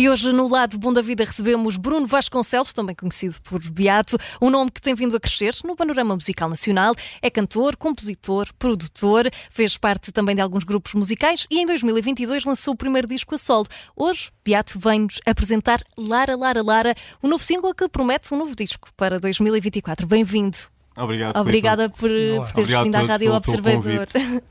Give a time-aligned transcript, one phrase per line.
[0.00, 4.48] E hoje, no lado Bom da Vida, recebemos Bruno Vasconcelos, também conhecido por Beato, um
[4.48, 6.94] nome que tem vindo a crescer no panorama musical nacional.
[7.20, 12.72] É cantor, compositor, produtor, fez parte também de alguns grupos musicais e em 2022 lançou
[12.72, 13.66] o primeiro disco a solo.
[13.94, 18.56] Hoje, Beato vem-nos apresentar Lara, Lara, Lara, o um novo single que promete um novo
[18.56, 20.06] disco para 2024.
[20.06, 20.79] Bem-vindo.
[21.00, 21.36] Obrigado.
[21.36, 24.06] Obrigada por, por teres vindo à Rádio Observador.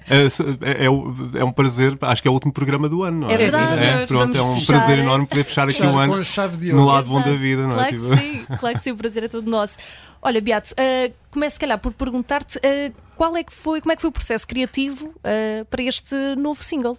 [0.09, 3.33] É, é, é, um prazer, acho que é o último programa do ano, não é?
[3.33, 3.83] É verdade.
[3.83, 6.21] É, pronto, é um fechar, prazer enorme poder fechar aqui o ano
[6.73, 7.89] no lado bom da vida, não é?
[7.89, 9.77] Claro que sim, claro que sim, o prazer é todo nosso.
[10.21, 13.95] Olha, Beato, uh, começo se calhar por perguntar-te uh, qual é que foi, como é
[13.95, 16.97] que foi o processo criativo uh, para este novo single?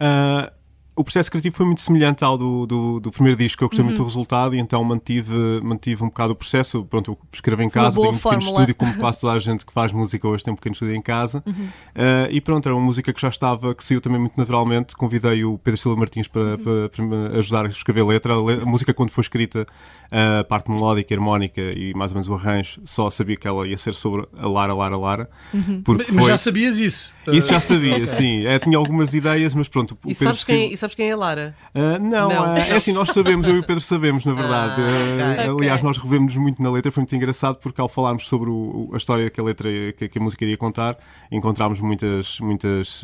[0.00, 0.50] Uh,
[0.94, 3.64] o processo criativo foi muito semelhante ao do, do, do primeiro disco.
[3.64, 3.88] Eu gostei uhum.
[3.88, 6.84] muito do resultado e então mantive, mantive um bocado o processo.
[6.84, 9.72] Pronto, eu escrevo em casa, tenho um pequeno estúdio, como quase toda a gente que
[9.72, 11.42] faz música hoje tem um pequeno estúdio em casa.
[11.46, 11.52] Uhum.
[11.54, 14.94] Uh, e pronto, era uma música que já estava, que saiu também muito naturalmente.
[14.94, 16.58] Convidei o Pedro Silva Martins para, uhum.
[16.58, 18.34] para, para me ajudar a escrever a letra.
[18.34, 19.66] A música, quando foi escrita,
[20.10, 23.78] a parte melódica, harmónica e mais ou menos o arranjo, só sabia que ela ia
[23.78, 25.30] ser sobre a Lara, Lara, Lara.
[25.54, 25.80] Uhum.
[25.82, 26.30] Porque mas, foi...
[26.30, 27.14] já sabias isso?
[27.28, 28.44] Isso já sabia, sim.
[28.44, 29.96] É, tinha algumas ideias, mas pronto.
[30.04, 31.54] O e Pedro sabes quem, sabes quem é a Lara?
[31.74, 32.54] Uh, não, não.
[32.54, 34.80] Uh, é assim, nós sabemos, eu e o Pedro sabemos, na verdade.
[34.80, 35.48] Ah, okay.
[35.48, 38.90] uh, aliás, nós revemos muito na letra, foi muito engraçado porque ao falarmos sobre o,
[38.92, 40.98] a história que a letra, que, que, a música iria contar,
[41.30, 43.02] encontramos muitas, muitas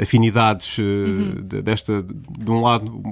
[0.00, 1.46] afinidades uhum.
[1.62, 3.02] desta, de um lado,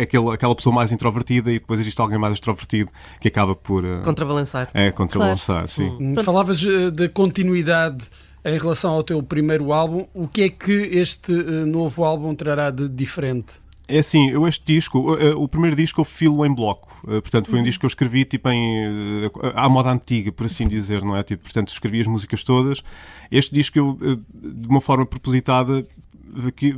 [0.00, 2.90] aquela, aquela pessoa mais introvertida e depois existe alguém mais extrovertido
[3.20, 3.82] que acaba por.
[4.02, 4.68] Contrabalançar.
[4.74, 5.68] É, contrabalançar, claro.
[5.68, 5.96] sim.
[6.00, 6.14] Hum.
[6.22, 6.62] Falavas
[6.92, 8.04] da continuidade
[8.44, 12.70] em relação ao teu primeiro álbum, o que é que este uh, novo álbum trará
[12.70, 13.54] de diferente?
[13.86, 17.46] É assim, eu este disco, o, o primeiro disco eu filo em bloco, uh, portanto
[17.46, 17.64] foi um uhum.
[17.64, 21.22] disco que eu escrevi tipo em, à moda antiga, por assim dizer, não é?
[21.22, 22.82] Tipo, portanto escrevi as músicas todas.
[23.30, 23.98] Este disco eu,
[24.32, 25.86] de uma forma propositada,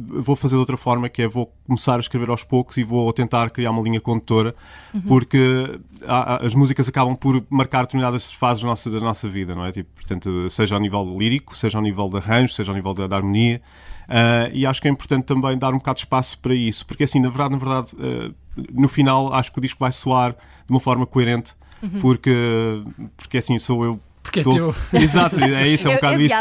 [0.08, 3.12] vou fazer de outra forma, que é vou começar a escrever aos poucos e vou
[3.12, 4.54] tentar criar uma linha condutora,
[4.94, 5.00] uhum.
[5.02, 9.64] porque há, as músicas acabam por marcar determinadas fases da nossa, da nossa vida, não
[9.64, 9.72] é?
[9.72, 13.06] Tipo, portanto, seja ao nível lírico, seja ao nível de arranjo, seja ao nível da,
[13.06, 13.60] da harmonia.
[14.06, 17.04] Uh, e acho que é importante também dar um bocado de espaço para isso, porque
[17.04, 18.34] assim, na verdade, na verdade, uh,
[18.72, 22.00] no final acho que o disco vai soar de uma forma coerente, uhum.
[22.00, 22.82] porque,
[23.16, 24.74] porque assim, sou eu porque é teu.
[24.92, 26.34] Exato, é isso, é um é, bocado é isso.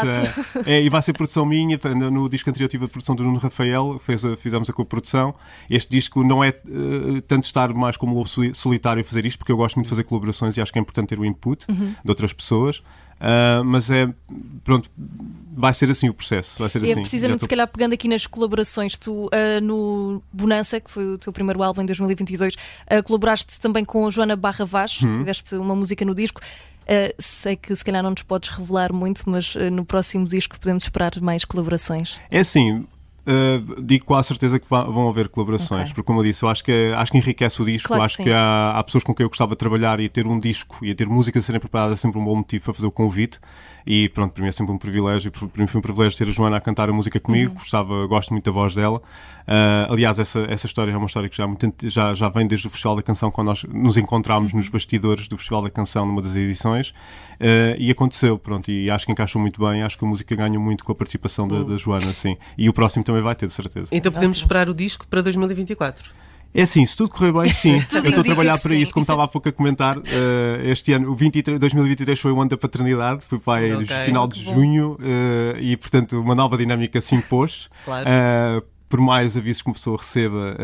[0.66, 1.78] É, e vai ser produção minha.
[2.10, 5.34] No disco anterior tive a produção do Nuno Rafael, fez, fizemos a co-produção.
[5.70, 9.52] Este disco não é uh, tanto estar mais como lobo solitário a fazer isto, porque
[9.52, 11.94] eu gosto muito de fazer colaborações e acho que é importante ter o input uhum.
[12.04, 12.82] de outras pessoas.
[13.16, 14.12] Uh, mas é,
[14.62, 14.90] pronto,
[15.56, 16.58] vai ser assim o processo.
[16.58, 17.00] Vai ser é assim.
[17.00, 17.44] precisamente, tô...
[17.44, 21.62] se calhar, pegando aqui nas colaborações, tu uh, no Bonança, que foi o teu primeiro
[21.62, 25.14] álbum em 2022, uh, colaboraste também com a Joana Barra Vaz, uhum.
[25.14, 26.40] tiveste uma música no disco.
[26.86, 30.58] Uh, sei que se calhar não nos podes revelar muito, mas uh, no próximo disco
[30.58, 32.16] podemos esperar mais colaborações.
[32.30, 32.86] É assim,
[33.28, 35.94] Uh, digo com a certeza que vão haver colaborações, okay.
[35.94, 38.22] porque como eu disse, eu acho que, acho que enriquece o disco, claro acho que,
[38.22, 40.94] que há, há, pessoas com quem eu gostava de trabalhar e ter um disco e
[40.94, 43.40] ter música serem preparada é sempre um bom motivo para fazer o convite.
[43.84, 45.30] E pronto, para mim é sempre um privilégio.
[45.30, 47.52] Para mim foi um privilégio ter a Joana a cantar a música comigo.
[47.52, 47.58] Uhum.
[47.58, 49.00] Gostava, gosto muito da voz dela.
[49.46, 52.66] Uh, aliás, essa, essa história é uma história que já, muito, já, já vem desde
[52.66, 56.20] o Festival da Canção, quando nós nos encontramos nos bastidores do Festival da Canção numa
[56.20, 56.90] das edições.
[56.90, 58.70] Uh, e aconteceu, pronto.
[58.70, 59.82] E acho que encaixou muito bem.
[59.82, 61.64] Acho que a música ganha muito com a participação da, uhum.
[61.64, 62.36] da Joana, sim.
[62.58, 63.88] E o próximo também vai ter, de certeza.
[63.92, 66.10] Então podemos esperar o disco para 2024.
[66.54, 67.84] É assim, se tudo correr bem, sim.
[67.92, 68.78] eu estou a trabalhar para sim.
[68.78, 69.98] isso, como estava há pouco a comentar.
[69.98, 70.02] Uh,
[70.64, 74.42] este ano, o 23, 2023 foi o ano da paternidade, foi pai okay, final de
[74.42, 77.68] junho uh, e, portanto, uma nova dinâmica se impôs.
[77.84, 78.06] Claro.
[78.08, 80.56] Uh, por mais avisos que uma pessoa receba,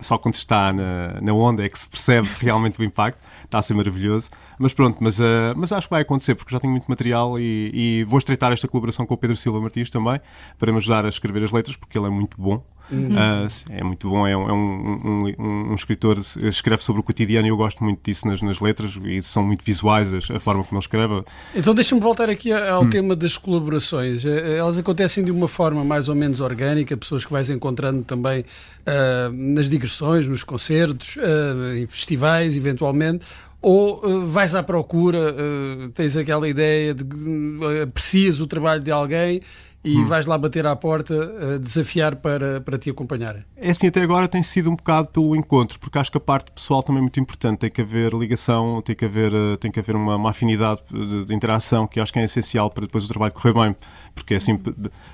[0.00, 3.22] só quando está na, na onda é que se percebe realmente o impacto.
[3.44, 4.30] Está a ser maravilhoso.
[4.58, 5.18] Mas pronto, mas,
[5.56, 8.68] mas acho que vai acontecer porque já tenho muito material e, e vou estreitar esta
[8.68, 10.20] colaboração com o Pedro Silva Martins também
[10.58, 12.62] para me ajudar a escrever as letras porque ele é muito bom.
[12.90, 13.14] Uhum.
[13.14, 17.46] Uh, é muito bom, é, um, é um, um, um, escritor, escreve sobre o cotidiano
[17.46, 20.62] e eu gosto muito disso nas, nas letras e são muito visuais a, a forma
[20.62, 21.24] como ele escreve.
[21.54, 22.90] Então deixa-me voltar aqui ao hum.
[22.90, 24.24] tema das colaborações.
[24.24, 28.02] Eh, eh, elas acontecem de uma forma mais ou menos orgânica, pessoas que vais encontrando
[28.02, 33.24] também uh, nas digressões, nos concertos, uh, em festivais, eventualmente,
[33.60, 38.92] ou uh, vais à procura, uh, tens aquela ideia de uh, aprecias o trabalho de
[38.92, 39.40] alguém
[39.86, 40.04] e hum.
[40.04, 43.36] vais lá bater à porta, uh, desafiar para, para te acompanhar?
[43.56, 46.50] É assim, até agora tem sido um bocado pelo encontro, porque acho que a parte
[46.50, 47.60] pessoal também é muito importante.
[47.60, 51.26] Tem que haver ligação, tem que haver, uh, tem que haver uma, uma afinidade de,
[51.26, 53.76] de, interação que acho que é essencial para depois o trabalho correr bem.
[54.12, 54.58] Porque é assim,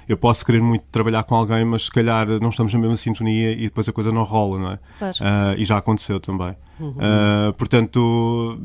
[0.09, 3.53] eu posso querer muito trabalhar com alguém, mas se calhar não estamos na mesma sintonia
[3.53, 4.79] e depois a coisa não rola, não é?
[4.99, 5.17] Claro.
[5.19, 6.57] Uh, e já aconteceu também.
[6.81, 7.53] Uhum.
[7.57, 8.59] portanto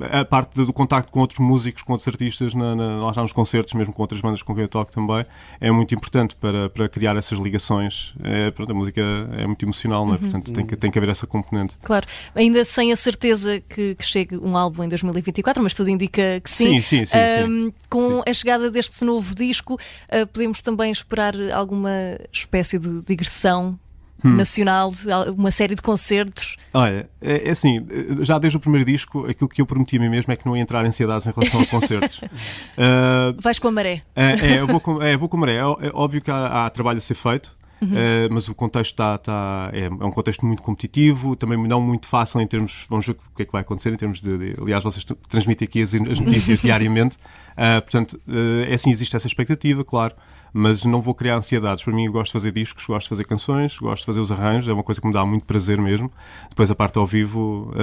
[0.00, 3.72] a parte do contacto com outros músicos, com outros artistas, na, na, lá nos concertos,
[3.74, 5.24] mesmo com outras bandas com quem eu toco também,
[5.60, 8.12] é muito importante para, para criar essas ligações.
[8.22, 9.00] É, pronto, a música
[9.36, 10.18] é muito emocional, não é?
[10.18, 11.74] portanto tem que, tem que haver essa componente.
[11.82, 16.40] Claro, ainda sem a certeza que, que chegue um álbum em 2024, mas tudo indica
[16.40, 16.80] que sim.
[16.80, 17.16] Sim, sim, sim.
[17.46, 17.74] Um, sim.
[17.88, 18.22] com sim.
[18.30, 21.90] a chegada deste novo disco, uh, podemos também esperar alguma
[22.32, 23.78] espécie de digressão
[24.24, 24.36] hum.
[24.36, 24.92] nacional,
[25.36, 26.56] uma série de concertos.
[26.72, 27.86] Olha, é, é, assim,
[28.22, 30.56] já desde o primeiro disco, aquilo que eu prometi a mim mesmo é que não
[30.56, 32.18] ia entrar em ansiedades em relação a concertos.
[32.18, 34.02] uh, Vais com a maré.
[34.16, 35.56] É, é, eu vou com, é, vou com a maré.
[35.56, 37.54] É, é óbvio que há, há trabalho a ser feito.
[37.84, 37.92] Uhum.
[37.92, 42.06] Uh, mas o contexto está, está é, é, um contexto muito competitivo, também não muito
[42.06, 42.86] fácil em termos.
[42.88, 44.36] Vamos ver o que é que vai acontecer em termos de.
[44.36, 47.16] de aliás, vocês transmitem aqui as, as notícias diariamente.
[47.52, 50.14] Uh, portanto, uh, é assim, existe essa expectativa, claro
[50.56, 51.82] mas não vou criar ansiedades.
[51.82, 54.68] Para mim, gosto de fazer discos, gosto de fazer canções, gosto de fazer os arranjos,
[54.68, 56.12] é uma coisa que me dá muito prazer mesmo.
[56.48, 57.74] Depois, a parte ao vivo,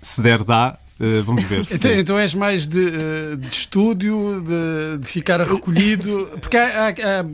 [0.00, 0.78] se der, dá.
[1.00, 1.66] Uh, vamos ver.
[1.70, 6.88] então, então, és mais de, uh, de estúdio, de, de, ficar recolhido, porque há, há,
[6.88, 7.24] há,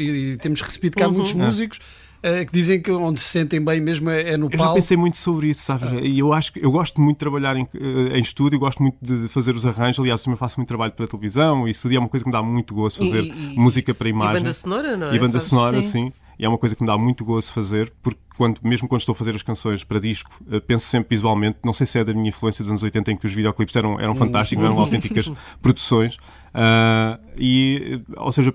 [0.41, 1.15] temos recebido cá uhum.
[1.15, 4.63] muitos músicos uh, que dizem que onde se sentem bem mesmo é, é no palco.
[4.63, 5.91] Eu já pensei muito sobre isso, sabes?
[5.91, 5.95] Ah.
[5.97, 7.67] E eu acho que eu gosto muito de trabalhar em,
[8.13, 9.99] em estúdio, gosto muito de fazer os arranjos.
[9.99, 12.29] Aliás, eu também faço muito trabalho para a televisão e isso é uma coisa que
[12.29, 14.37] me dá muito gosto fazer e, e, música para imagem.
[14.37, 15.15] E banda sonora, não é?
[15.15, 16.11] E banda sonora, sim.
[16.11, 16.13] sim.
[16.39, 19.13] E é uma coisa que me dá muito gosto fazer, porque quando, mesmo quando estou
[19.13, 22.13] a fazer as canções para disco, uh, penso sempre visualmente, não sei se é da
[22.13, 25.31] minha influência dos anos 80 em que os videoclipes eram, eram fantásticos, eram autênticas
[25.63, 26.17] produções.
[26.17, 28.55] Uh, e, ou seja,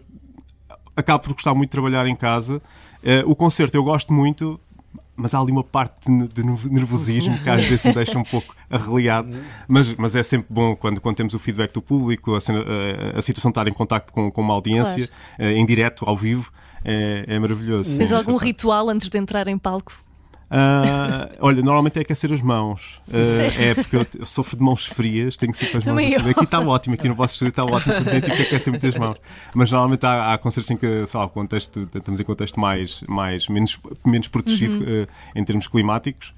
[0.95, 2.61] acabo por gostar muito de trabalhar em casa
[2.99, 4.59] Uh, o concerto eu gosto muito,
[5.19, 9.37] mas há ali uma parte de, nervosismo que às vezes me deixa um pouco arreliado,
[9.67, 12.63] mas, mas é sempre bom quando, quando temos o feedback do público, a, cena,
[13.13, 15.53] a, a situação de estar em contato com, com uma audiência, claro.
[15.53, 16.51] uh, em direto, ao vivo,
[16.85, 17.97] é, é maravilhoso.
[17.97, 19.93] Tens algum ritual antes de entrar em palco?
[20.49, 22.99] Uh, olha, normalmente é aquecer as mãos.
[23.07, 25.97] Uh, é porque eu, eu, sofro de mãos frias, tenho que ser com as mãos.
[25.97, 26.29] Assim.
[26.29, 29.17] Aqui está ótimo, aqui no vosso estúdio está ótimo, também tive que aquecer muitas mãos.
[29.53, 33.47] Mas normalmente há, há concertos em que, sei lá, contexto, estamos em contexto mais, mais
[33.47, 35.03] menos, menos protegido uhum.
[35.03, 36.33] uh, em termos climáticos.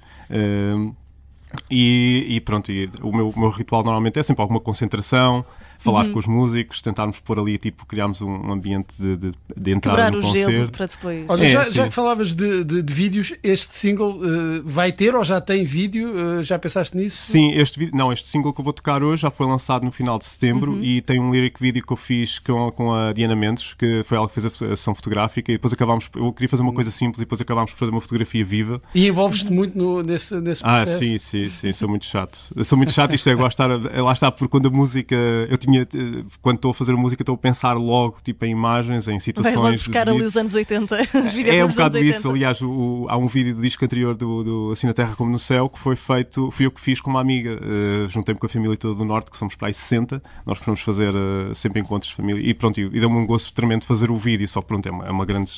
[1.70, 5.44] E, e, pronto, e o meu, o meu ritual normalmente é sempre alguma concentração,
[5.82, 6.12] falar uhum.
[6.12, 10.22] com os músicos, tentarmos pôr ali, tipo, criarmos um ambiente de, de, de entrada no
[10.22, 10.52] concerto.
[10.52, 11.24] Gelo para depois.
[11.28, 15.14] Olha, é, já, já, que falavas de, de, de vídeos, este single uh, vai ter
[15.14, 16.10] ou já tem vídeo?
[16.10, 17.16] Uh, já pensaste nisso?
[17.16, 19.90] Sim, este vídeo, não, este single que eu vou tocar hoje já foi lançado no
[19.90, 20.82] final de setembro uhum.
[20.82, 24.16] e tem um lyric vídeo que eu fiz com, com a Diana Mendes, que foi
[24.18, 27.18] ela que fez a sessão fotográfica e depois acabámos, eu queria fazer uma coisa simples
[27.18, 28.80] e depois acabámos por fazer uma fotografia viva.
[28.94, 30.96] E envolves-te muito no, nesse, nesse ah, processo?
[30.96, 32.38] Ah, sim, sim, sim, sou muito chato.
[32.54, 35.16] Eu sou muito chato, isto é, gostar, lá está, porque quando a música,
[35.48, 39.08] eu tinha, eh, quando estou a fazer música, estou a pensar logo tipo, em imagens,
[39.08, 39.54] em situações.
[39.56, 40.96] Vai buscar ali os anos 80.
[41.46, 42.30] é um bocado isso.
[42.30, 45.38] Aliás, o, há um vídeo do disco anterior do, do Assim na Terra como no
[45.38, 47.58] Céu que foi feito, fui eu que fiz com uma amiga.
[47.62, 50.22] Uh, Juntei-me com a família toda do Norte, que somos para aí 60.
[50.46, 52.42] Nós costumamos fazer uh, sempre encontros de família.
[52.42, 54.46] E pronto, e, e deu-me um gosto tremendo fazer o vídeo.
[54.48, 55.52] Só pronto, é uma, é uma grande.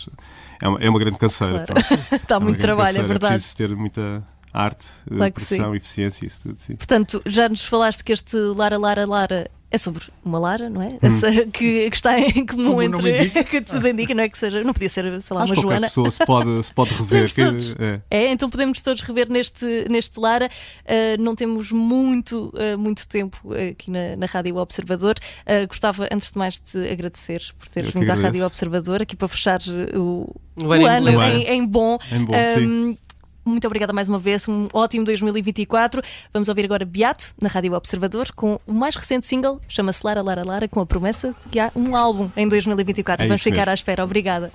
[0.63, 1.65] É uma, é uma grande canseira.
[1.67, 2.05] Claro.
[2.13, 3.07] Está é muito trabalho, canseira.
[3.07, 3.35] é verdade.
[3.35, 4.25] É preciso ter muita
[4.55, 6.59] arte, claro produção, eficiência, isso tudo.
[6.59, 6.77] Sim.
[6.77, 10.87] Portanto, já nos falaste que este Lara, Lara, Lara é sobre uma Lara, não é?
[10.87, 10.99] Hum.
[11.03, 14.29] Essa, que, que, está em comum Como entre que tudo indica, não é?
[14.29, 15.87] Que seja, não podia ser, sei lá, Acho uma Joana.
[15.89, 17.35] pessoa se pode, se pode rever.
[17.35, 17.43] que,
[17.83, 18.01] é.
[18.09, 18.31] é.
[18.31, 20.49] então podemos todos rever neste, neste Lara.
[20.85, 25.17] Uh, não temos muito, uh, muito tempo aqui na, na Rádio Observador.
[25.41, 29.17] Uh, gostava, antes de mais, de te agradecer por teres vindo à Rádio Observador aqui
[29.17, 29.61] para fechar
[29.93, 31.99] o, o, o ano em, em, bom.
[32.13, 32.97] Em bom um,
[33.45, 36.03] muito obrigada mais uma vez, um ótimo 2024.
[36.33, 40.45] Vamos ouvir agora Beato, na Rádio Observador, com o mais recente single, chama-se Lara Lara
[40.45, 43.25] Lara, com a promessa que há um álbum em 2024.
[43.25, 43.71] É Vamos ficar mesmo.
[43.71, 44.05] à espera.
[44.05, 44.51] Obrigada.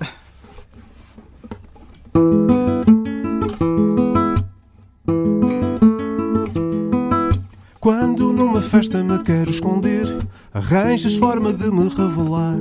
[7.79, 10.05] Quando numa festa me quero esconder,
[10.53, 12.58] arranjas forma de me revelar.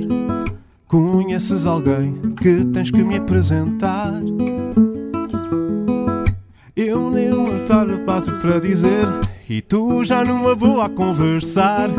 [0.87, 4.13] Conheces alguém que tens que me apresentar?
[7.11, 9.05] Nem uma tarde passo para dizer
[9.49, 11.89] E tu já numa boa a conversar.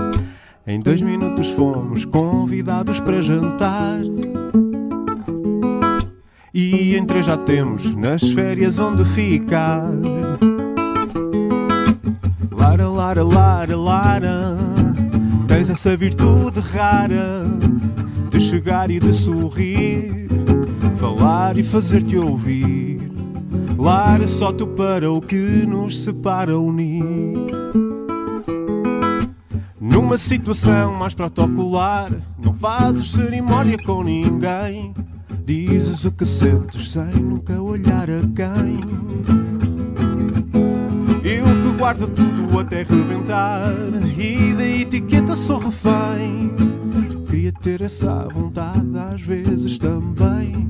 [0.66, 4.00] Em dois minutos fomos convidados para jantar.
[6.52, 9.90] E em três já temos nas férias onde ficar.
[12.52, 14.57] Lara, Lara, Lara, Lara
[15.49, 17.47] Tens essa virtude rara
[18.30, 20.28] De chegar e de sorrir
[20.97, 22.89] Falar e fazer-te ouvir
[23.80, 27.02] Lara só tu para o que nos separa unir.
[29.80, 32.12] Numa situação mais protocolar,
[32.44, 34.92] não fazes cerimónia com ninguém.
[35.46, 38.76] Dizes o que sentes sem nunca olhar a quem.
[41.25, 43.72] Eu que guardo tudo até rebentar.
[44.18, 46.52] E da etiqueta sou refém.
[47.30, 50.68] Queria ter essa vontade às vezes também.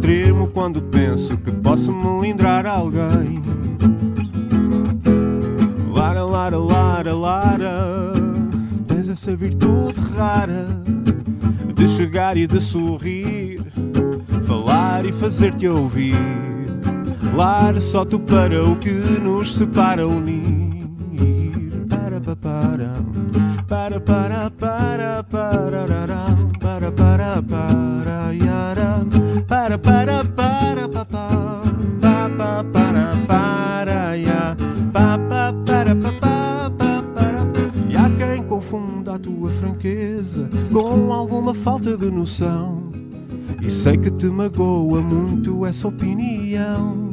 [0.00, 3.42] Tremo quando penso que posso melindrar alguém.
[5.92, 8.12] Lara, Lara, Lara, Lara,
[8.86, 10.66] tens essa virtude rara
[11.74, 13.62] de chegar e de sorrir,
[14.46, 16.16] falar e fazer-te ouvir.
[17.34, 20.88] Lara, só tu para o que nos separa unir.
[21.88, 22.36] Para, para,
[23.68, 25.86] para, para, para, para, para,
[26.60, 27.42] para, para, para,
[29.78, 34.56] para, para, para, para, para, para, para, ya,
[34.92, 37.00] pa, pa, para, pa, pa, pa.
[37.88, 42.90] E há quem confunda a tua franqueza com alguma falta de noção.
[43.62, 47.10] E sei que te magoa muito essa opinião.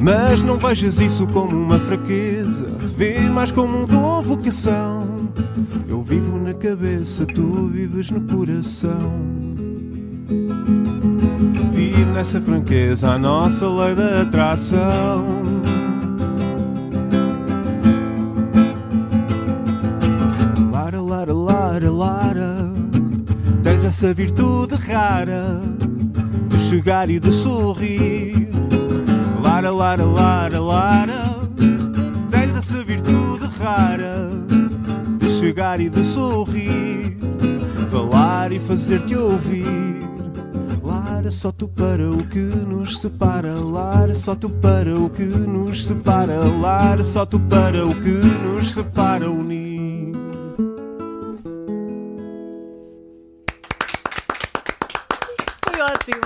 [0.00, 5.30] Mas não vejas isso como uma fraqueza, vê mais como um dom vocação.
[5.88, 9.53] Eu vivo na cabeça, tu vives no coração.
[11.72, 15.24] Vive nessa franqueza a nossa lei da atração.
[20.72, 22.72] Lara, Lara, Lara, Lara,
[23.62, 25.60] tens essa virtude rara
[26.48, 28.48] de chegar e de sorrir.
[29.42, 31.24] Lara, Lara, Lara, Lara,
[32.30, 34.30] tens essa virtude rara
[35.18, 37.16] de chegar e de sorrir,
[37.90, 39.93] falar e fazer-te ouvir.
[41.24, 43.54] Lara, só tu para o que nos separa.
[43.54, 46.36] Lara, só tu para o que nos separa.
[46.36, 49.30] Lara, só tu para o que nos separa.
[49.30, 50.12] Unir.
[55.64, 56.20] Foi ótimo.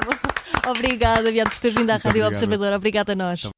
[0.68, 2.32] Obrigada, Beato, por teres vindo à Rádio obrigado.
[2.32, 2.72] Observador.
[2.72, 3.48] Obrigada a nós.